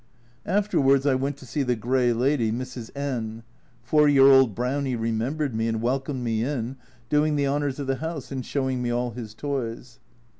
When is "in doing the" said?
6.43-7.45